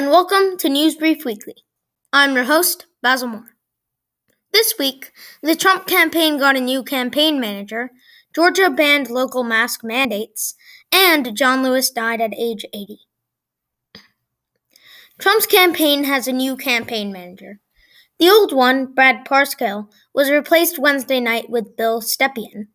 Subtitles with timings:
[0.00, 1.56] and welcome to News Brief Weekly.
[2.10, 3.54] I'm your host, Basil Moore.
[4.50, 7.90] This week, the Trump campaign got a new campaign manager,
[8.34, 10.54] Georgia banned local mask mandates,
[10.90, 13.00] and John Lewis died at age 80.
[15.18, 17.60] Trump's campaign has a new campaign manager.
[18.18, 22.68] The old one, Brad Parscale, was replaced Wednesday night with Bill Stepien.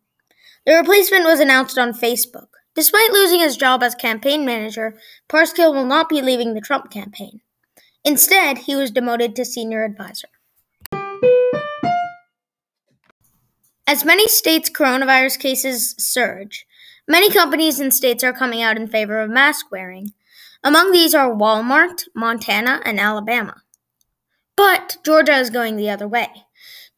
[0.64, 2.50] The replacement was announced on Facebook.
[2.76, 4.98] Despite losing his job as campaign manager,
[5.30, 7.40] Parscale will not be leaving the Trump campaign.
[8.04, 10.28] Instead, he was demoted to senior advisor.
[13.88, 16.66] As many states' coronavirus cases surge,
[17.08, 20.12] many companies and states are coming out in favor of mask wearing.
[20.62, 23.62] Among these are Walmart, Montana, and Alabama.
[24.54, 26.45] But Georgia is going the other way.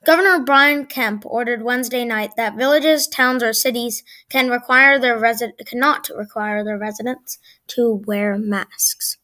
[0.04, 5.56] Governor Brian Kemp ordered Wednesday night that villages, towns, or cities can require their resi-
[5.66, 9.18] cannot require their residents to wear masks.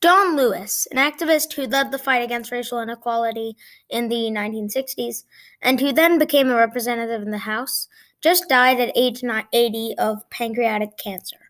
[0.00, 3.56] John Lewis, an activist who led the fight against racial inequality
[3.90, 5.24] in the 1960s
[5.60, 7.88] and who then became a representative in the House,
[8.20, 11.45] just died at age 80 of pancreatic cancer.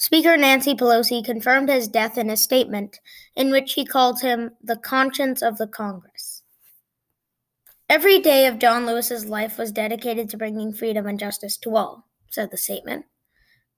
[0.00, 3.00] Speaker Nancy Pelosi confirmed his death in a statement
[3.34, 6.44] in which she called him the conscience of the Congress.
[7.90, 12.06] Every day of John Lewis's life was dedicated to bringing freedom and justice to all,
[12.30, 13.06] said the statement.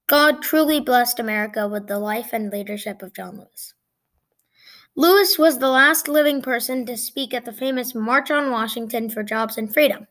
[0.08, 3.72] God truly blessed America with the life and leadership of John Lewis.
[4.96, 9.22] Lewis was the last living person to speak at the famous March on Washington for
[9.22, 10.06] Jobs and Freedom.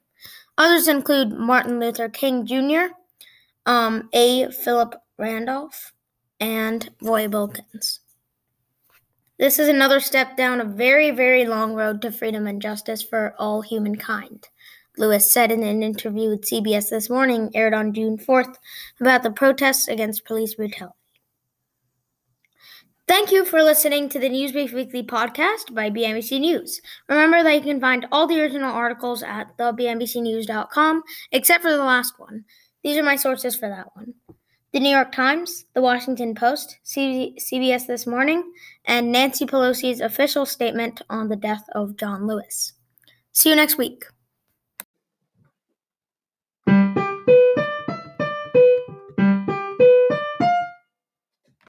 [0.58, 2.94] Others include Martin Luther King Jr.,
[3.68, 4.50] um, A.
[4.50, 5.94] Philip Randolph,
[6.40, 8.00] and Roy Wilkins.
[9.38, 13.36] This is another step down a very, very long road to freedom and justice for
[13.40, 14.50] all humankind,
[14.98, 18.56] Lewis said in an interview with CBS This Morning, aired on June 4th,
[19.00, 20.94] about the protests against police brutality.
[23.08, 26.80] Thank you for listening to the Newsbrief Weekly podcast by BNBC News.
[27.08, 32.20] Remember that you can find all the original articles at thebnbcnews.com, except for the last
[32.20, 32.46] one.
[32.84, 34.14] These are my sources for that one.
[34.72, 38.52] The New York Times, The Washington Post, CBS This Morning,
[38.86, 42.74] and Nancy Pelosi's official statement on the death of John Lewis.
[43.32, 44.04] See you next week.